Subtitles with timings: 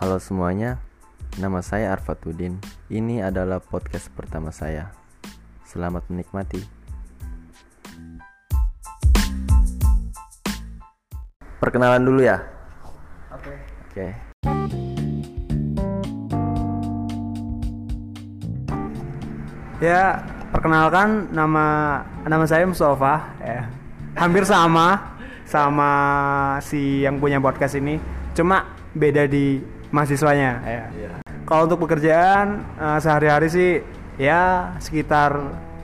[0.00, 0.80] Halo semuanya,
[1.36, 2.56] nama saya Arfatuddin.
[2.88, 4.96] Ini adalah podcast pertama saya.
[5.68, 6.56] Selamat menikmati.
[11.60, 12.40] Perkenalan dulu ya.
[13.28, 13.52] Oke.
[13.60, 14.06] Oke.
[19.84, 23.68] Ya, perkenalkan nama nama saya Mustafa ya.
[24.16, 25.12] Hampir sama
[25.44, 25.90] sama
[26.64, 28.00] si yang punya podcast ini.
[28.32, 30.82] Cuma beda di mahasiswanya ya.
[31.46, 33.70] Kalau untuk pekerjaan eh, sehari-hari sih
[34.20, 35.34] ya sekitar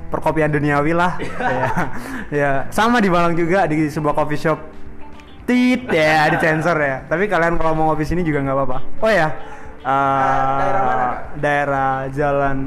[0.08, 1.18] perkopian duniawi lah.
[1.20, 1.70] ya.
[2.42, 4.58] ya, sama di Malang juga di sebuah coffee shop.
[5.46, 6.96] Tit ya, di sensor ya.
[7.06, 8.78] Tapi kalian kalau mau ngopi sini juga nggak apa-apa.
[9.02, 9.28] Oh ya,
[9.82, 11.18] eh, daerah mana, Kak?
[11.38, 12.58] daerah Jalan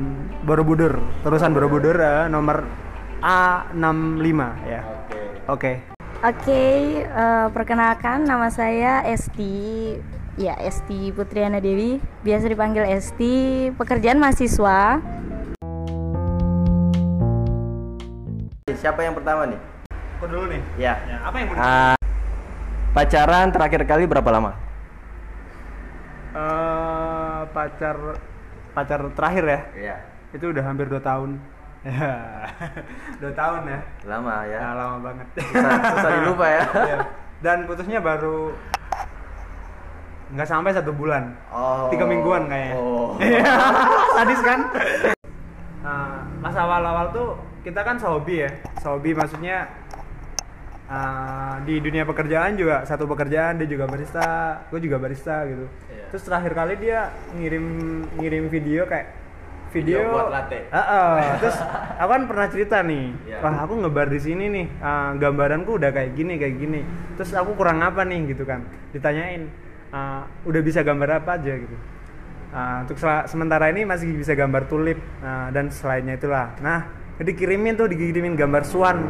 [0.47, 2.63] Borobudur, terusan Borobudur eh, nomor
[3.19, 4.81] A65 ya.
[5.51, 5.83] Oke.
[6.19, 6.63] Oke,
[7.03, 10.18] eh, perkenalkan nama saya Esti.
[10.39, 13.67] Ya, Esti Putriana Dewi, biasa dipanggil Esti.
[13.75, 15.03] Pekerjaan mahasiswa.
[18.71, 19.59] Siapa yang pertama nih?
[20.15, 20.63] Aku dulu nih.
[20.79, 20.95] Ya.
[21.03, 21.95] Ya, apa yang mau Ah,
[22.95, 24.55] pacaran terakhir kali berapa lama?
[26.31, 27.97] Eh, pacar
[28.71, 29.59] pacar terakhir ya?
[29.75, 29.95] Iya.
[30.31, 31.35] Itu udah hampir 2 tahun.
[31.83, 32.15] Ya.
[33.19, 33.79] 2 tahun ya.
[34.07, 34.59] Lama ya.
[34.63, 35.27] Ya, lama banget.
[35.35, 36.63] Susah, susah dilupa ya.
[36.87, 36.99] Iya.
[37.43, 38.55] Dan putusnya baru
[40.29, 41.33] nggak sampai satu bulan.
[41.49, 41.89] Oh.
[41.89, 42.75] Tiga mingguan kayaknya.
[42.77, 43.17] Oh.
[43.19, 43.43] Iya.
[44.15, 44.59] Sadis kan?
[45.83, 47.29] Nah, pas awal-awal tuh
[47.65, 48.49] kita kan sehobi ya.
[48.79, 49.67] Sehobi maksudnya
[50.89, 55.65] uh, di dunia pekerjaan juga satu pekerjaan dia juga barista, gue juga barista gitu.
[55.89, 56.03] Iya.
[56.13, 57.65] Terus terakhir kali dia ngirim
[58.17, 59.07] ngirim video kayak
[59.69, 60.59] video, Video buat latte.
[60.69, 61.13] Heeh.
[61.41, 61.57] terus
[62.01, 63.37] aku kan pernah cerita nih, Iya.
[63.45, 66.81] wah aku ngebar di sini nih, uh, gambaranku udah kayak gini kayak gini.
[67.17, 68.65] Terus aku kurang apa nih gitu kan?
[68.89, 69.45] Ditanyain,
[69.93, 71.77] uh, udah bisa gambar apa aja gitu.
[72.49, 72.97] Uh, untuk
[73.29, 76.57] sementara ini masih bisa gambar tulip uh, dan selainnya itulah.
[76.65, 76.89] Nah,
[77.21, 79.05] dikirimin tuh dikirimin gambar swan.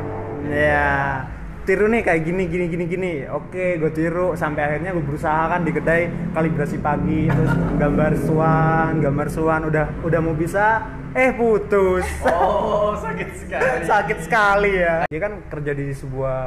[0.49, 1.23] Ya,
[1.69, 3.13] tiru nih kayak gini gini gini gini.
[3.31, 8.91] Oke, gue tiru sampai akhirnya gue berusaha kan di kedai kalibrasi pagi terus gambar swan,
[8.99, 12.05] gambar swan udah udah mau bisa eh putus.
[12.27, 13.85] Oh, sakit sekali.
[13.85, 14.95] Sakit sekali ya.
[15.07, 16.39] Dia kan kerja di sebuah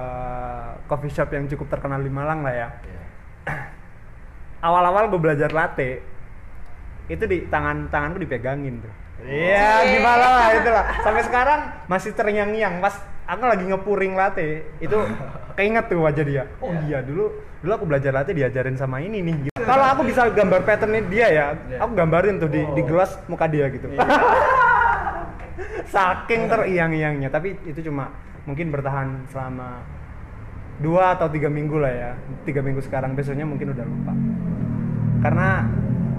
[0.91, 2.69] coffee shop yang cukup terkenal di Malang lah ya.
[4.63, 5.99] Awal-awal gue belajar latte,
[7.11, 8.93] itu di tangan tanganku dipegangin tuh.
[9.27, 10.85] Iya, gimana lah itulah.
[11.03, 12.95] Sampai sekarang masih terngiang-ngiang pas
[13.27, 14.95] aku lagi ngepuring latte, itu
[15.59, 16.45] keinget tuh wajah dia.
[16.63, 19.51] Oh iya, dulu dulu aku belajar latte diajarin sama ini nih.
[19.51, 19.63] Gitu.
[19.63, 21.47] Kalau aku bisa gambar patternnya dia ya,
[21.83, 23.91] aku gambarin tuh di, di gelas muka dia gitu.
[25.95, 28.15] Saking teriang-iangnya, tapi itu cuma
[28.47, 29.83] mungkin bertahan selama
[30.83, 32.11] dua atau tiga minggu lah ya
[32.43, 34.13] tiga minggu sekarang besoknya mungkin udah lupa
[35.23, 35.49] karena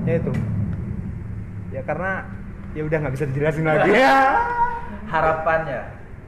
[0.03, 0.31] ya itu
[1.69, 2.11] ya karena
[2.71, 4.17] ya udah nggak bisa dijelasin lagi ya
[5.13, 5.81] Harapannya.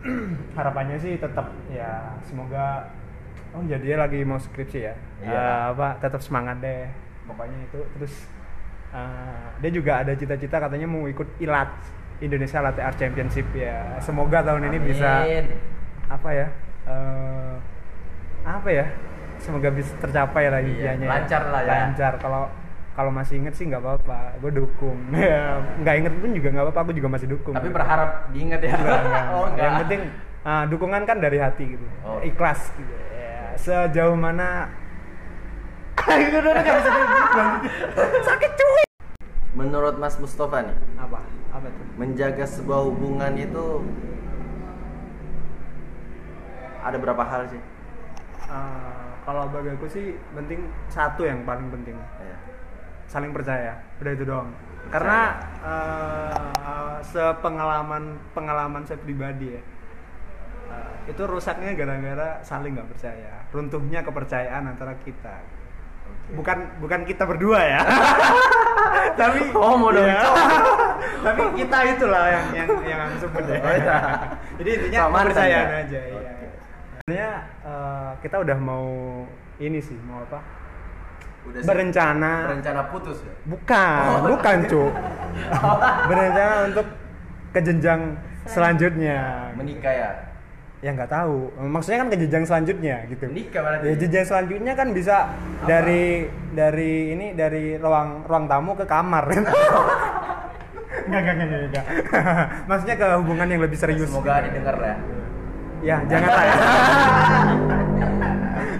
[0.57, 2.85] harapannya sih tetap ya semoga
[3.51, 5.31] oh ya dia lagi mau skripsi ya Iya.
[5.33, 6.85] Eh, apa tetap semangat deh
[7.25, 8.13] pokoknya itu terus
[8.91, 11.71] eh, dia juga ada cita-cita katanya mau ikut ilat
[12.19, 15.45] Indonesia Latte Art Championship ya semoga tahun ini bisa Amin.
[16.05, 16.47] apa ya
[16.85, 17.53] eh,
[18.45, 18.85] apa ya
[19.41, 21.71] semoga bisa tercapai lah Iya, impiannya lancar lah ya.
[21.89, 22.43] lancar kalau
[22.95, 26.79] kalau masih inget sih nggak apa-apa gue dukung ya nggak inget pun juga nggak apa-apa
[26.81, 28.71] aku juga masih dukung Tapi berharap diingat ya.
[28.73, 29.25] Enggak, enggak.
[29.29, 29.61] Oh, enggak.
[29.61, 30.01] yang penting
[30.41, 32.19] ah, dukungan kan dari hati gitu Oh.
[32.21, 34.71] ikhlas gitu ya, sejauh mana
[38.21, 38.83] sakit cuy
[39.55, 43.87] Menurut Mas Mustafa nih, apa apa tuh menjaga sebuah hubungan itu
[46.81, 47.61] ada berapa hal sih?
[48.45, 52.37] Ah, kalau bagi aku sih penting satu yang paling penting Iya.
[53.09, 53.79] Saling percaya.
[54.01, 54.49] Udah itu doang.
[54.89, 55.19] Karena
[55.65, 59.61] eh, sepengalaman pengalaman saya pribadi ya
[60.69, 63.45] eh, itu rusaknya gara-gara saling nggak percaya.
[63.49, 65.41] Runtuhnya kepercayaan antara kita.
[66.33, 67.81] Bukan bukan kita berdua ya.
[69.19, 70.05] Tapi Oh, mau dong.
[70.05, 70.35] Cok.
[71.25, 73.57] tapi kita itulah yang yang yang aku sebut ya.
[73.61, 73.73] Oh,
[74.61, 75.77] jadi intinya kepercayaan ya?
[75.85, 76.13] aja iya.
[76.21, 76.47] Oke.
[77.01, 77.31] sebenarnya
[77.65, 78.85] eh, kita udah mau
[79.57, 80.39] ini sih mau apa
[81.45, 83.33] Udah berencana berencana putus ya?
[83.45, 84.19] Bukan, Oh.
[84.33, 84.93] bukan cuk.
[86.09, 86.87] Berencana untuk
[87.51, 88.01] ke jenjang
[88.45, 89.51] selanjutnya.
[89.53, 90.09] Menikah ya?
[90.83, 91.49] Ya nggak tahu.
[91.57, 93.25] Maksudnya kan ke jenjang selanjutnya gitu.
[93.29, 93.85] Menikah berarti?
[93.89, 95.15] Ya jenjang selanjutnya kan bisa
[95.63, 99.25] dari dari ini dari ruang ruang tamu ke kamar.
[101.05, 101.85] Enggak, enggak, enggak, enggak.
[102.69, 104.09] Maksudnya ke hubungan yang lebih serius.
[104.09, 104.95] Semoga didengar ya.
[105.85, 106.55] Ya, jangan lah ya.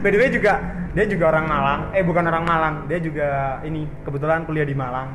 [0.02, 0.58] By the way juga
[0.96, 1.82] dia juga orang Malang.
[1.92, 2.76] Eh bukan orang Malang.
[2.88, 5.12] Dia juga ini kebetulan kuliah di Malang.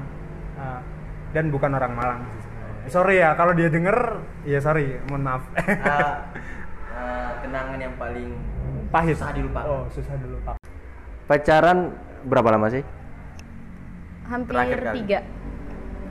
[0.61, 0.85] Ah,
[1.33, 2.21] dan bukan orang Malang.
[2.85, 5.43] Sorry ya kalau dia denger ya sorry mohon maaf.
[5.57, 6.29] Ah,
[7.01, 8.37] ah, kenangan yang paling
[8.93, 9.17] pahit.
[9.17, 9.65] susah dilupakan.
[9.73, 10.61] oh susah dilupakan.
[11.25, 11.97] Pacaran
[12.29, 12.85] berapa lama sih?
[14.29, 14.97] Hampir Terakhir kali.
[15.01, 15.19] tiga.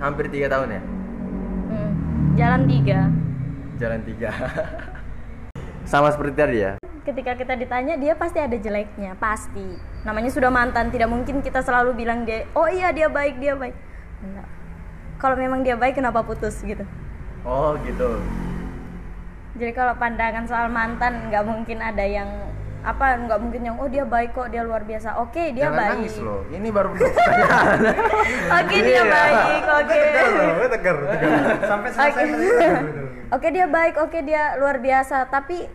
[0.01, 0.81] Hampir tiga tahun ya?
[1.69, 1.91] Hmm,
[2.33, 2.99] jalan tiga.
[3.77, 4.29] Jalan tiga.
[5.91, 9.65] Sama seperti tadi ya ketika kita ditanya dia pasti ada jeleknya pasti.
[10.05, 13.73] Namanya sudah mantan tidak mungkin kita selalu bilang dia oh iya dia baik dia baik.
[14.21, 14.47] Enggak.
[15.19, 16.85] Kalau memang dia baik kenapa putus gitu?
[17.43, 18.21] Oh gitu.
[19.57, 22.29] Jadi kalau pandangan soal mantan nggak mungkin ada yang
[22.79, 25.19] apa nggak mungkin yang oh dia baik kok dia luar biasa.
[25.19, 25.91] Oke dia jangan baik.
[25.99, 26.41] nangis loh.
[26.47, 27.79] Ini baru pertanyaan.
[28.63, 29.03] Oke dia Iya.
[29.11, 29.99] baik oke.
[29.99, 31.27] tegar loh tegar tegar.
[31.67, 32.31] Sampai selesai Oke.
[32.31, 33.03] gitu.
[33.29, 35.69] Oke dia baik, oke dia luar biasa, tapi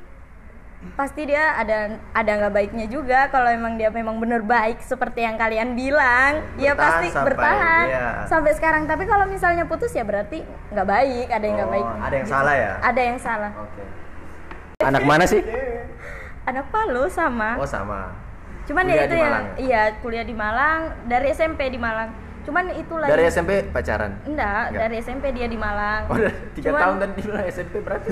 [0.93, 1.79] pasti dia ada
[2.13, 6.45] ada nggak baiknya juga kalau emang dia memang bener baik seperti yang kalian bilang.
[6.55, 7.85] Ya Bertahan pasti sampai- bertahan.
[7.87, 8.07] iya.
[8.25, 8.83] sampai sekarang.
[8.85, 11.87] Tapi kalau misalnya putus ya berarti nggak baik ada yang nggak Oh, baik.
[12.01, 12.73] ada yang salah ya?
[12.81, 13.51] Ada yang salah.
[13.57, 13.83] Oke.
[14.81, 15.41] Anak mana sih?
[16.45, 17.57] Anak Palu sama.
[17.57, 18.13] Oh sama.
[18.65, 19.55] Cuman kuliah ya itu di yang Malang ya?
[19.59, 20.81] iya kuliah di Malang.
[21.05, 22.11] Dari SMP di Malang
[22.45, 24.13] cuman itu lagi dari SMP pacaran?
[24.23, 24.81] Enggak, Enggak.
[24.81, 26.03] dari SMP dia di Malang.
[26.07, 26.17] Oh
[26.53, 28.09] tiga Cuman- tahun dan di SMP berarti?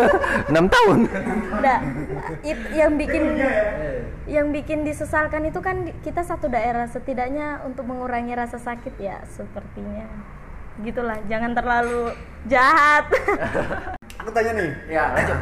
[0.50, 0.98] Enam tahun.
[1.52, 1.80] Enggak
[2.42, 3.52] it- yang bikin Iya.
[4.26, 10.08] yang bikin disesalkan itu kan kita satu daerah setidaknya untuk mengurangi rasa sakit ya sepertinya.
[10.80, 12.10] Gitulah jangan terlalu
[12.44, 13.06] jahat.
[14.24, 14.70] Aku tanya nih.
[14.88, 15.38] Ya lanjut.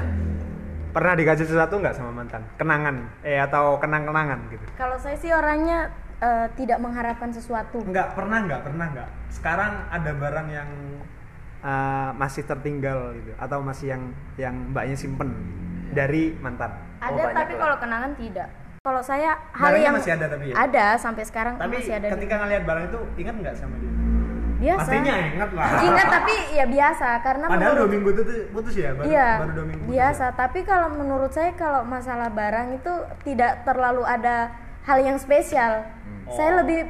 [0.93, 2.45] Pernah dikasih sesuatu nggak sama mantan?
[2.55, 4.61] Kenangan eh atau kenang-kenangan gitu?
[4.77, 5.89] Kalau saya sih orangnya
[6.23, 7.83] eh, tidak mengharapkan sesuatu?
[7.83, 10.71] Nggak pernah nggak pernah nggak sekarang ada barang yang
[11.65, 14.03] uh, masih tertinggal gitu atau masih yang
[14.37, 15.31] yang mbaknya simpen
[15.93, 16.73] dari mantan.
[17.03, 18.49] Ada banyak tapi kalau kenangan tidak.
[18.83, 20.55] Kalau saya hal Barangnya yang masih ada tapi ya?
[20.59, 23.93] ada sampai sekarang tapi masih ada ketika ngelihat barang itu ingat nggak sama dia?
[24.63, 24.79] Biasa.
[24.79, 25.69] Pastinya ingat lah.
[25.87, 29.53] Ingat tapi ya biasa karena padahal menurut- dua minggu itu putus ya baru, iya baru
[29.55, 30.27] dua minggu putus biasa.
[30.27, 30.35] Ya?
[30.35, 32.93] tapi kalau menurut saya kalau masalah barang itu
[33.23, 34.51] tidak terlalu ada
[34.83, 35.87] hal yang spesial
[36.29, 36.59] Saya Oh.
[36.63, 36.81] lebih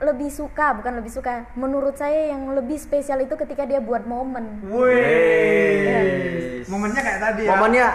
[0.00, 4.64] lebih suka bukan lebih suka menurut saya yang lebih spesial itu ketika dia buat momen.
[4.64, 6.00] Wih,
[6.66, 7.50] momennya kayak tadi ya?
[7.52, 7.86] Momennya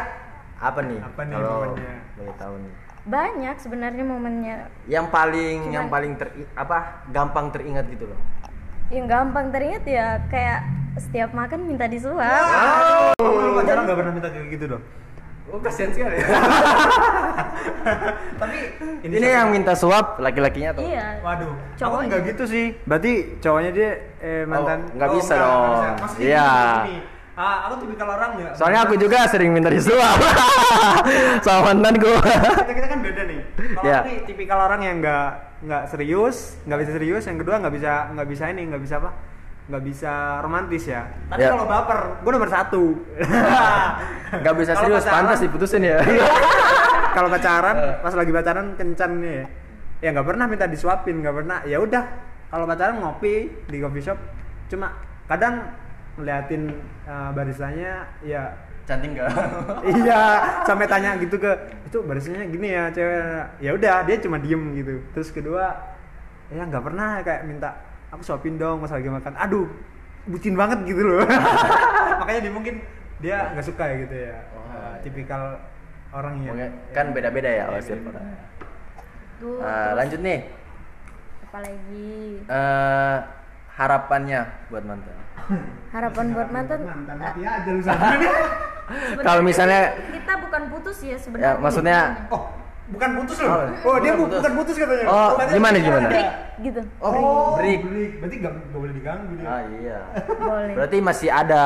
[0.55, 0.99] apa nih?
[1.01, 1.93] Apa nih kalau momennya?
[2.15, 2.73] boleh tahu nih.
[3.05, 4.55] Banyak sebenarnya momennya.
[4.85, 6.77] Yang paling Cuman- yang paling ter apa?
[7.09, 8.19] Gampang teringat gitu loh.
[8.87, 10.59] Yang gampang teringat ya kayak
[10.95, 12.21] setiap makan minta disuap.
[13.17, 14.83] Kamu lu pacaran nggak pernah minta kayak gitu dong
[15.55, 16.19] oh kasihan sekali
[18.35, 18.57] tapi
[19.03, 22.05] ini, yang minta suap laki-lakinya tuh iya Waduh, aku Cowoknya.
[22.07, 22.65] nggak gitu sih.
[22.83, 24.79] Berarti cowoknya dia eh, mantan.
[24.83, 25.49] Oh, nggak bisa dong.
[25.49, 25.89] nggak bisa.
[25.97, 26.49] Maksudnya Iya.
[26.83, 26.97] gini,
[27.35, 28.53] Ah, aku tipikal orang nggak.
[28.55, 30.15] soalnya aku juga sering minta disuap
[31.45, 33.39] sama mantanku kita, kita kan beda nih.
[33.75, 33.97] Kalau Iya.
[33.97, 35.27] aku nih tipikal orang yang nggak
[35.65, 37.23] nggak serius, nggak bisa serius.
[37.25, 39.09] Yang kedua nggak bisa nggak bisa ini, nggak bisa apa?
[39.65, 41.09] Nggak bisa romantis ya.
[41.25, 41.49] Tapi Iya.
[41.51, 42.83] kalau baper, gue nomor satu.
[44.41, 45.97] nggak bisa Kalau serius pacaran- pantas diputusin ya
[47.15, 47.93] kalau pacaran, Eh.
[47.99, 49.33] pas lagi pacaran kencan nih.
[49.33, 49.45] ya.
[50.01, 51.57] Ya nggak pernah minta disuapin, nggak pernah.
[51.63, 52.03] Ya udah,
[52.45, 53.33] kalau pacaran ngopi
[53.65, 54.19] di coffee shop,
[54.67, 54.91] cuma
[55.25, 55.65] kadang
[56.15, 56.71] ngeliatin
[57.03, 57.91] uh, barisannya
[58.21, 58.47] ya
[58.85, 59.27] cantik nggak
[59.97, 60.21] iya
[60.61, 61.49] sampai tanya gitu ke
[61.83, 63.19] itu barisannya gini ya cewek
[63.59, 65.73] ya udah dia cuma diem gitu terus kedua
[66.47, 67.73] ya nggak pernah kayak minta
[68.15, 69.33] aku suapin dong pas lagi makan.
[69.35, 69.67] Aduh
[70.25, 71.21] bucin banget gitu loh.
[72.23, 72.75] Makanya dia mungkin
[73.19, 74.35] dia nggak suka ya gitu ya.
[74.51, 74.99] Oh, Uh, iya.
[75.03, 75.43] tipikal
[76.11, 76.57] orang yang
[76.91, 77.63] kan beda-beda ya.
[77.69, 77.79] Tuh,
[79.59, 80.39] Eh, terus lanjut nih.
[81.45, 82.11] Apalagi?
[82.43, 83.17] Eh,
[83.71, 85.15] harapannya buat mantan.
[85.91, 86.79] Harapan buat mantan?
[86.83, 87.81] mantan aja lu
[89.27, 92.43] Kalau misalnya- kita bukan putus ya ya sebenarnya maksudnya oh
[92.85, 93.49] bukan putus loh.
[93.49, 94.39] Oh, oh, dia bukan bu- putus.
[94.39, 95.05] bukan putus katanya.
[95.05, 96.07] Oh, berarti gimana, gimana?
[96.07, 96.81] break gitu.
[96.99, 97.79] Oh, break.
[98.19, 99.47] berarti gak, gak boleh diganggu dia.
[99.47, 99.99] Ah iya.
[100.37, 100.73] Boleh.
[100.73, 101.63] Berarti masih ada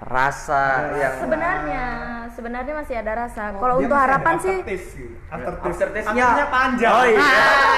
[0.00, 0.62] rasa
[0.96, 1.84] yang sebenarnya
[2.30, 3.42] sebenarnya masih ada rasa.
[3.50, 5.04] Oh, kalau untuk harapan sih gitu.
[5.28, 5.82] Aftertaste.
[5.84, 6.92] Aftertaste-nya- Aftertaste-nya panjang.
[6.92, 7.20] Oh, iya.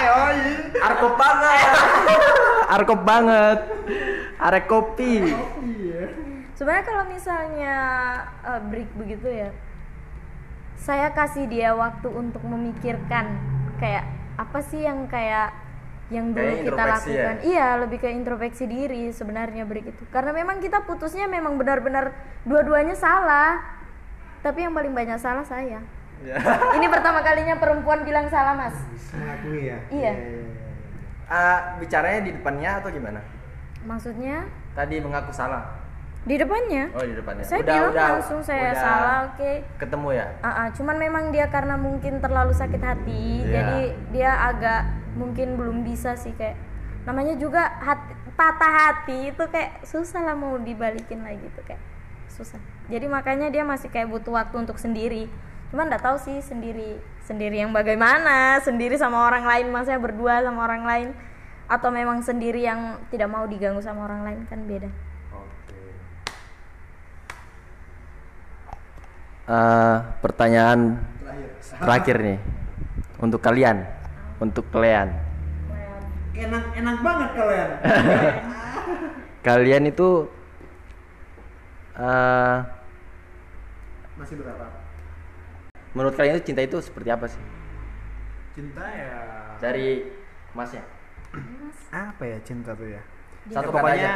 [0.07, 1.67] Oh iya arkop banget.
[2.75, 3.59] Arkop banget.
[4.39, 5.15] Arek kopi.
[6.53, 7.77] Sebenarnya kalau misalnya
[8.41, 9.51] eh, break begitu ya
[10.83, 13.39] saya kasih dia waktu untuk memikirkan
[13.79, 14.03] kayak
[14.35, 15.55] apa sih yang kayak
[16.11, 16.91] yang dulu Kayak kita ya?
[16.93, 17.35] lakukan.
[17.47, 22.11] Iya lebih ke introspeksi diri sebenarnya break itu karena memang kita putusnya memang benar-benar
[22.45, 23.63] dua-duanya salah.
[24.43, 25.79] Tapi yang paling banyak salah saya.
[26.77, 28.75] Ini pertama kalinya perempuan bilang salah mas.
[29.15, 29.79] Mengakui ya?
[29.89, 30.13] Iya.
[31.31, 33.23] Ah, bicaranya di depannya atau gimana?
[33.87, 34.47] Maksudnya?
[34.75, 35.82] Tadi mengaku salah
[36.23, 37.43] di depannya Oh di depannya.
[37.43, 40.27] saya bilang langsung saya salah oke Ketemu ya?
[40.39, 43.51] Ah, ah, cuman memang dia karena mungkin terlalu sakit hati, Iya.
[43.51, 43.81] jadi
[44.15, 44.83] dia agak
[45.19, 46.55] mungkin belum bisa sih kayak
[47.03, 51.83] namanya juga hati, patah hati itu kayak susah lah mau dibalikin lagi tuh kayak
[52.31, 52.63] susah.
[52.87, 55.27] Jadi makanya dia masih kayak butuh waktu untuk sendiri.
[55.69, 60.65] Cuman nggak tahu sih sendiri sendiri yang bagaimana, sendiri sama orang lain, maksudnya berdua sama
[60.65, 61.09] orang lain
[61.67, 64.91] atau memang sendiri yang tidak mau diganggu sama orang lain kan beda.
[65.31, 65.83] Oke.
[69.43, 71.03] Eh, pertanyaan
[71.83, 72.39] terakhir nih
[73.19, 73.83] untuk kalian,
[74.39, 75.11] untuk kalian.
[76.33, 77.71] enak enak banget kalian
[79.47, 80.09] Kalian itu
[81.93, 82.59] eh
[84.17, 84.65] masih berapa
[85.93, 87.43] menurut kalian itu cinta itu seperti apa sih?
[88.57, 89.21] cinta ya
[89.61, 90.09] Dari
[90.57, 90.81] masnya.
[91.93, 93.03] apa ya cinta tuh ya
[93.51, 94.15] Satu Ya, pokoknya aja.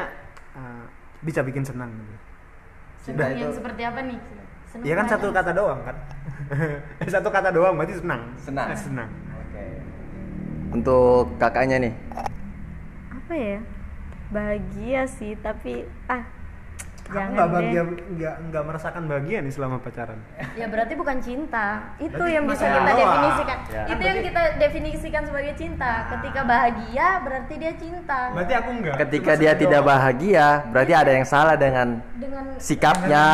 [0.56, 0.84] uh,
[1.20, 1.92] bisa bikin senang.
[3.04, 4.18] Cinta Senang yang itu seperti apa nih?
[4.76, 5.96] Senang Iya kan satu kata doang kan
[7.10, 8.68] satu kata doang berarti senang Senang.
[8.76, 9.64] senang Oke.
[10.72, 11.94] Untuk kakaknya nih.
[13.08, 13.58] apa ya
[14.28, 16.22] bahagia sih tapi ah
[17.00, 20.18] aku jangan nggak bahagia nggak nggak merasakan bahagia nih selama pacaran
[20.52, 21.66] ya berarti bukan cinta
[21.96, 22.96] itu Berarti yang bisa kita doang.
[22.96, 23.82] definisikan Ya.
[23.84, 29.30] itu yang kita definisikan sebagai cinta ketika bahagia berarti dia cinta berarti aku enggak Ketika
[29.32, 29.90] Cuma dia sedih tidak doang.
[29.90, 33.26] bahagia, berarti ada yang salah dengan dengan sikapnya.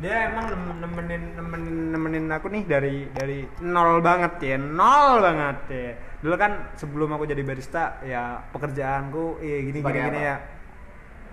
[0.00, 5.58] Dia emang nem- nemenin nemenin nemenin aku nih dari dari nol banget ya nol banget
[5.68, 10.36] ya dulu kan sebelum aku jadi barista ya pekerjaanku eh gini Sebagai gini gini ya.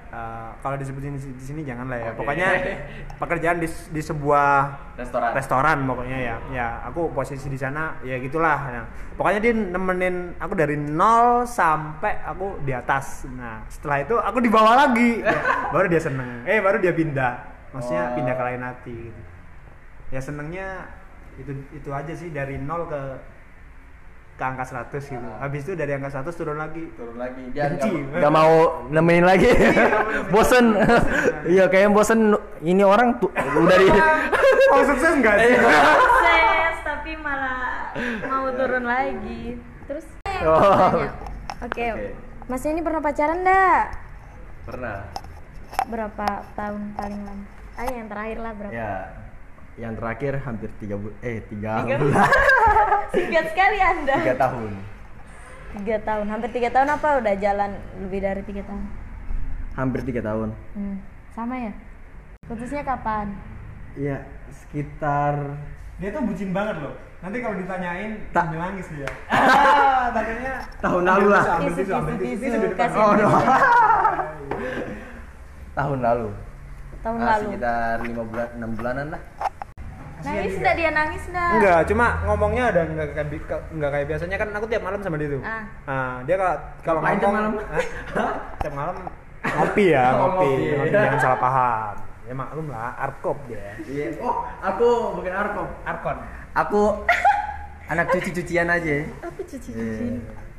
[0.07, 2.09] Eh, kalau disebutin di sini jangan lah ya.
[2.15, 2.23] Oke.
[2.23, 2.47] pokoknya
[3.21, 4.47] pekerjaan di, di sebuah
[4.95, 5.31] Restoran.
[5.35, 6.35] restoran pokoknya ya.
[6.47, 8.59] Ya aku posisi di sana ya gitulah.
[8.71, 8.85] Nah,
[9.19, 13.27] pokoknya dia nemenin aku dari nol sampai aku di atas.
[13.27, 15.19] Nah setelah itu aku di bawah lagi.
[15.19, 15.39] Ya,
[15.75, 16.47] baru dia seneng.
[16.47, 18.13] Eh baru dia pindah maksudnya Oh.
[18.13, 19.21] pindah ke lain hati gitu
[20.07, 20.67] ya senengnya
[21.35, 23.01] itu itu aja sih dari nol ke
[24.33, 27.41] ke angka 100 gitu habis itu dari angka 100 turun lagi Turun lagi.
[27.51, 27.89] Dia Benci.
[27.89, 28.53] nggak- nggak mau
[28.87, 29.49] nemenin lagi.
[30.27, 30.77] bosen.
[31.43, 32.19] Iya kayaknya bosen.
[32.59, 33.87] Ini orang tuh udah di.
[34.67, 37.89] oh sukses nggak sih sukses tapi malah
[38.25, 40.05] mau turun lagi terus
[40.39, 40.91] Oh.
[41.57, 42.13] oke Oke.
[42.45, 43.83] masnya ini pernah pacaran enggak
[44.63, 45.01] Pernah.
[45.87, 47.45] berapa tahun paling lama
[47.77, 48.93] ah yang terakhir lah berapa Ya.
[49.77, 51.17] Yang terakhir hampir tiga bulan.
[51.21, 52.25] Eh tiga, Tiga bulan.
[53.13, 54.71] singkat sekali anda tiga tahun.
[55.69, 58.83] tiga tahun hampir tiga tahun apa udah jalan lebih dari tiga tahun
[59.73, 60.49] Hampir tiga tahun.
[60.73, 60.97] hmm.
[61.29, 61.73] sama ya
[62.43, 63.29] putusnya kapan
[63.93, 65.37] Ya sekitar.
[65.97, 68.45] dia tuh bucin banget loh nanti kalau ditanyain Tak.
[68.49, 71.43] nangis dia ah tanyanya Tahun lalu lah.
[75.75, 76.29] tahun lalu.
[77.07, 79.21] Tahun Ah, lalu Sekitar lima bulan, enam bulanan lah.
[80.17, 83.27] nangis enggak dia nangis enggak Enggak, cuma ngomongnya ada enggak kayak
[83.71, 85.41] enggak kayak biasanya kan aku tiap malam sama dia tuh.
[85.41, 85.63] Ah.
[85.87, 87.51] Nah, dia kalau kalau ngomong tiap malam?
[88.11, 88.33] Hah?
[88.59, 88.95] tiap malam
[89.47, 90.49] ngopi ya, Oh, ngopi.
[90.51, 90.75] ngopi.
[90.75, 90.89] ngopi.
[90.91, 91.93] Jangan salah paham.
[92.27, 93.79] Ya maklum lah, arkop dia.
[93.79, 94.19] Iya.
[94.19, 95.67] Oh, aku bukan arkom.
[95.87, 96.17] Arkon.
[96.57, 96.81] Aku
[97.87, 99.07] anak cuci-cucian aja.
[99.23, 100.15] aku cuci cuciin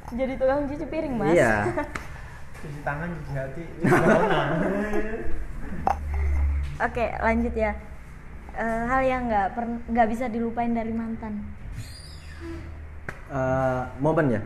[0.09, 1.69] jadi tukang cuci piring mas Iya.
[2.59, 3.62] Cuci tangan, cuci hati.
[3.85, 4.40] Corona.
[6.80, 7.73] Oke lanjut ya
[8.50, 9.54] Eh, hal yang nggak
[9.87, 11.47] nggak bisa dilupain dari mantan
[13.28, 14.42] Eh, momen ya?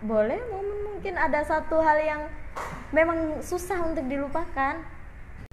[0.00, 2.22] boleh momen mungkin ada satu hal yang
[2.88, 4.80] memang susah untuk dilupakan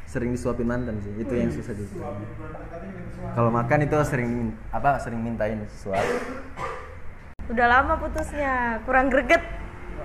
[0.08, 1.12] Sering disuapin mantan sih.
[1.20, 2.24] Itu yang susah dilupain.
[3.36, 4.32] Kalau makan itu sering
[4.72, 6.00] apa sering mintain suap.
[7.48, 8.54] udah lama putusnya
[8.84, 9.44] kurang greget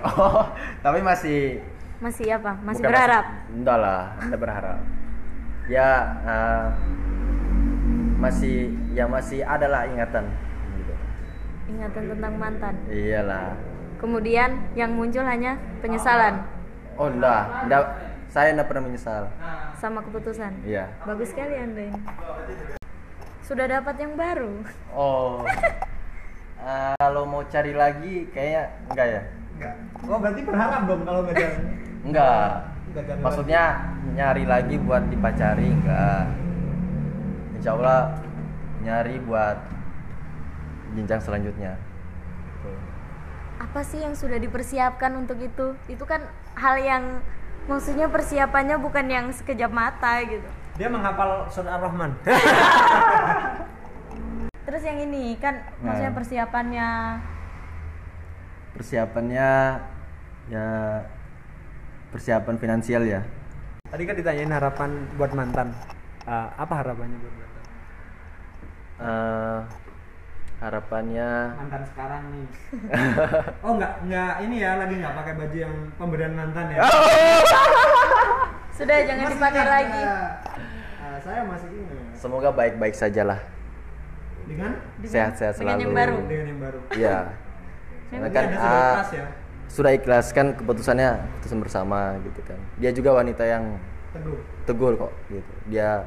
[0.01, 0.43] Oh,
[0.81, 1.63] tapi masih
[1.99, 4.79] masih apa masih bukan berharap masih- enggak lah, anda berharap.
[5.65, 5.89] Ya
[6.21, 6.65] eh,
[8.19, 8.55] masih
[8.91, 10.27] ya masih ada lah ingatan.
[10.73, 10.93] Gitu.
[11.65, 13.55] ingatan tentang mantan Iyalah.
[13.95, 16.43] kemudian yang muncul hanya penyesalan
[16.93, 17.83] Oh enggak, enggak
[18.27, 19.23] saya enggak pernah menyesal.
[19.73, 20.91] sama keputusan Iya.
[21.03, 21.99] bagus sekali anda ini
[23.41, 24.53] sudah dapat yang baru
[24.89, 25.39] Oh.
[26.63, 29.21] Eh, kalau mau cari lagi kayaknya enggak ya?
[29.53, 29.73] Enggak.
[30.01, 31.47] Oh, berarti berharap dong kalau enggak ada.
[32.01, 32.47] Enggak.
[32.93, 33.63] Cari Maksudnya
[34.13, 36.29] nyari lagi buat dipacari enggak.
[37.57, 38.21] Insya Allah
[38.85, 39.57] nyari buat
[40.93, 41.73] jenjang selanjutnya.
[43.53, 46.19] apa sih yang sudah dipersiapkan untuk itu itu kan
[46.53, 47.23] hal yang
[47.63, 50.43] maksudnya persiapannya bukan yang sekejap mata gitu
[50.75, 52.11] Dia menghafal surat Ar-Rahman.
[54.67, 56.17] terus yang ini kan maksudnya Nah.
[56.17, 56.87] persiapannya
[58.73, 59.49] Persiapannya
[60.51, 60.67] ya
[62.13, 63.21] persiapan finansial ya.
[63.83, 65.73] tadi kan ditanyain harapan buat mantan
[66.23, 67.63] Eh, apa harapannya buat mantan
[68.95, 69.59] Eh,
[70.59, 72.45] harapannya mantan sekarang nih
[73.65, 76.79] oh nggak nggak ini ya lagi nggak pakai baju yang pemberian mantan ya
[78.73, 80.01] Sudah jangan Masih dipakai ingat, lagi.
[80.01, 83.37] eh, saya masih ingat semoga baik-baik sajalah.
[84.43, 85.83] dengan Dengan- Sehat-sehat dengan selalu.
[85.83, 86.15] yang baru.
[86.23, 87.17] dengan yang baru Iya.
[88.09, 89.25] Yang Karena Ini kan Anda sudah ah, ya
[89.67, 92.59] sudah ikhlas kan keputusannya keputusan bersama gitu kan.
[92.77, 93.77] Dia juga wanita yang
[94.13, 95.53] teguh teguh kok gitu.
[95.71, 96.05] Dia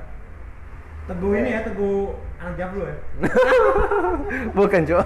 [1.06, 2.98] teguh ini ya teguh anak jablo ya
[4.58, 4.98] bukan, Jo.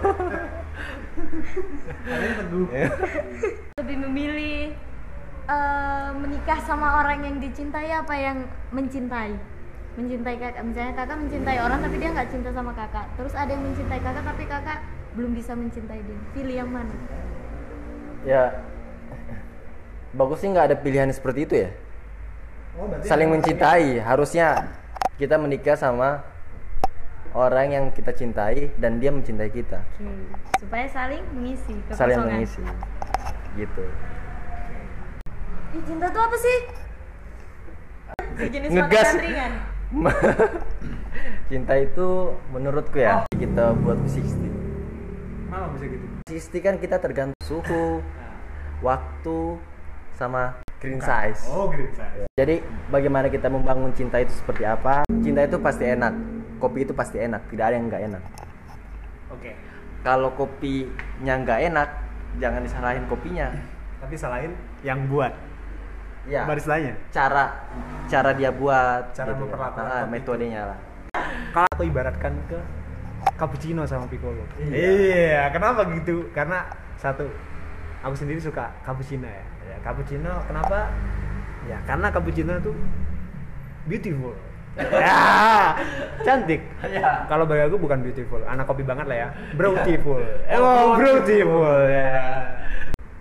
[2.08, 2.64] kalian teguh
[3.76, 4.72] Lebih memilih
[5.44, 9.36] eh, menikah sama orang yang dicintai apa yang mencintai?
[9.98, 13.06] Mencintai kakak, misalnya kakak mencintai orang tapi dia nggak cinta sama kakak.
[13.20, 14.78] Terus ada yang mencintai kakak tapi kakak
[15.18, 16.18] belum bisa mencintai dia.
[16.32, 16.94] Pilih yang mana?
[18.24, 18.60] Ya
[20.12, 21.70] bagus sih nggak ada pilihan seperti itu ya.
[22.78, 24.02] oh, berarti Saling mencintai.
[24.02, 24.68] Harusnya
[25.16, 26.24] kita menikah sama
[27.30, 29.80] orang yang kita cintai dan dia mencintai kita.
[29.80, 30.08] Oke.
[30.58, 31.98] Supaya saling mengisi kekosongan.
[31.98, 32.60] Saling mengisi.
[33.54, 33.84] Gitu.
[35.70, 36.58] Ih, cinta tuh apa sih?
[38.34, 39.06] Sejenis Ngegas.
[39.06, 39.52] makanan ringan.
[41.50, 45.50] Cinta itu menurutku ya kita buat 60.
[45.50, 47.98] Malah bisa gitu 60 kan kita tergantung suhu,
[48.78, 49.58] waktu,
[50.14, 51.50] sama green size.
[51.50, 55.02] oh green size Jadi bagaimana kita membangun cinta itu seperti apa?
[55.20, 56.14] Cinta itu pasti enak.
[56.56, 58.22] Kopi itu pasti enak, tidak ada yang nggak enak.
[59.28, 59.50] oke
[60.00, 61.88] Kalau kopinya nggak enak,
[62.38, 63.50] jangan disalahin kopinya.
[63.98, 65.34] tapi salahin yang buat
[66.22, 66.44] Ya.
[66.44, 67.64] barisanya Cara
[68.06, 69.44] cara dia buat, Cara gitu.
[69.44, 70.78] memperlakukan Ah, kopi metodenya lah.
[71.50, 72.56] kalau aku ibaratkan ke
[73.36, 74.72] cappuccino sama piccolo Iya.
[74.72, 76.64] iya kenapa gitu karena
[77.00, 77.24] satu
[78.04, 80.92] aku sendiri suka cappuccino ya, ya cappuccino kenapa
[81.64, 82.72] ya karena cappuccino itu
[83.88, 84.36] beautiful
[85.02, 85.74] ya
[86.22, 87.26] cantik Ya.
[87.26, 90.20] kalau bagi aku bukan beautiful anak kopi banget lah ya beautiful
[90.60, 92.12] oh beautiful ya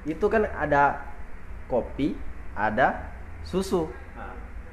[0.08, 1.06] Itu kan ada
[1.70, 2.18] kopi,
[2.58, 3.14] ada
[3.46, 3.86] susu.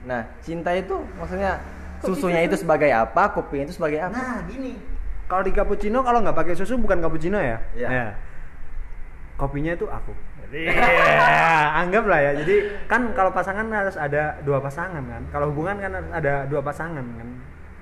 [0.07, 1.61] Nah, cinta itu maksudnya
[2.01, 4.17] susunya itu sebagai apa, kopinya itu sebagai apa?
[4.17, 4.79] Nah, gini.
[5.27, 7.59] Kalau di cappuccino kalau nggak pakai susu bukan cappuccino ya?
[7.77, 7.89] Iya.
[7.91, 8.07] Ya.
[9.37, 10.13] Kopinya itu aku.
[10.47, 10.73] Iya,
[11.77, 12.33] anggaplah ya.
[12.39, 12.55] Jadi
[12.87, 15.23] kan kalau pasangan harus ada dua pasangan kan.
[15.29, 17.29] Kalau hubungan kan harus ada dua pasangan kan.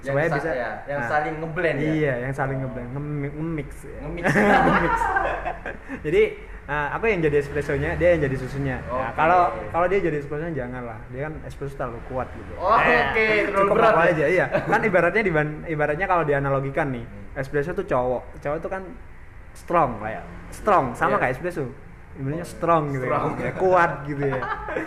[0.00, 1.88] Yang Supaya sa- bisa ya, yang Nah, saling ngeblend ya.
[1.88, 3.70] Iya, yang saling ngeblend, nge- nge-mix.
[3.82, 3.96] ya.
[4.00, 4.24] Nge-mix.
[4.68, 4.96] Nge-mix.
[6.04, 6.22] Jadi
[6.66, 8.76] uh, aku yang jadi espressonya, dia yang jadi susunya.
[8.82, 9.16] Nah, Oke.
[9.16, 9.40] kalau
[9.70, 10.98] kalau dia jadi espressonya janganlah.
[11.08, 12.52] Dia kan espresso terlalu kuat gitu.
[12.56, 14.04] Oh, Eh, oke, terlalu cukup berat ya?
[14.10, 14.46] aja iya.
[14.60, 15.32] Kan ibaratnya di
[15.66, 18.40] ibaratnya kalau dianalogikan nih, espresso tuh cowok.
[18.40, 18.82] Cowok tuh kan
[19.54, 21.20] strong kayak strong sama Iya.
[21.20, 21.64] kayak espresso.
[22.14, 23.30] Ibaratnya strong gitu Strong.
[23.42, 23.52] ya.
[23.58, 24.38] kuat gitu ya.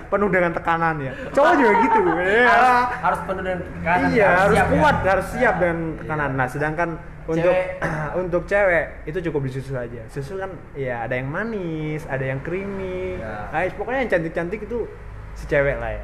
[0.07, 1.11] Penuh dengan tekanan ya.
[1.35, 1.99] Cowok juga gitu.
[2.23, 2.47] Ya.
[2.47, 2.71] Harus,
[3.03, 4.75] harus penuh dengan tekanan, Iya, harus, siap ya.
[4.79, 6.31] kuat, harus siap dengan tekanan.
[6.39, 6.89] Nah, sedangkan
[7.27, 7.83] untuk Cewek.
[8.23, 10.01] untuk cewek itu cukup di susu aja.
[10.07, 13.19] Susu kan ya ada yang manis, ada yang creamy.
[13.19, 13.51] Ya.
[13.51, 14.87] Nah, pokoknya yang cantik-cantik itu
[15.35, 16.01] si cewek lah ya.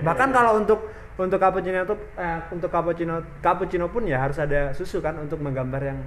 [0.00, 0.80] Bahkan kalau untuk
[1.14, 5.78] untuk cappuccino itu eh, untuk cappuccino cappuccino pun ya harus ada susu kan untuk menggambar
[5.84, 6.00] yang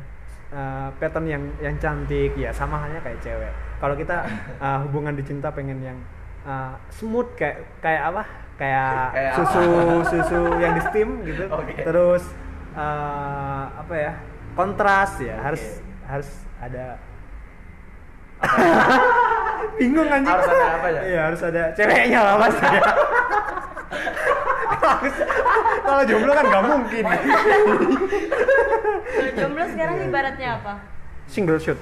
[0.49, 3.51] eh, pattern yang yang cantik ya sama halnya kayak cewek.
[3.77, 4.23] Kalau kita
[4.65, 5.97] eh, hubungan dicinta pengen yang
[6.43, 8.23] eh, smooth kayak kayak apa?
[8.57, 10.03] Kayak, Kayak susu apa?
[10.09, 11.43] susu yang di steam gitu.
[11.47, 11.75] Oke.
[11.83, 12.23] Terus
[12.73, 14.13] eh, apa ya?
[14.57, 16.09] Kontras ya, harus Oke.
[16.09, 16.97] harus ada
[19.77, 21.01] bingung anjing Harus ada apa ya?
[21.05, 22.55] iya harus ada ceweknya lah mas
[25.81, 27.03] kalau jomblo kan nggak mungkin
[29.07, 30.73] Kalau jomblo sekarang ibaratnya apa?
[31.27, 31.79] single shoot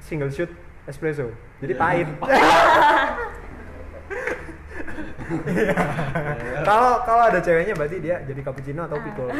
[0.00, 0.50] single shoot
[0.84, 2.08] espresso jadi pahit
[5.30, 5.70] Iya.
[6.66, 9.30] kalau kalau ada ceweknya berarti dia jadi cappuccino atau piccolo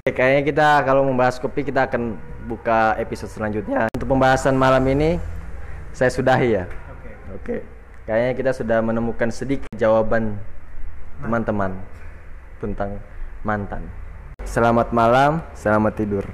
[0.00, 2.16] Oke, kayaknya kita kalau membahas kopi kita akan
[2.48, 3.92] buka episode selanjutnya.
[3.92, 5.20] Untuk pembahasan malam ini
[5.92, 6.64] saya sudahi ya.
[6.64, 7.56] oke Oke.
[8.08, 10.40] Kayaknya kita sudah menemukan sedikit jawaban
[11.20, 11.76] teman-teman
[12.56, 12.96] tentang
[13.44, 13.84] mantan.
[14.48, 16.24] Selamat malam, selamat tidur.